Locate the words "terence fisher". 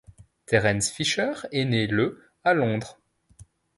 0.47-1.31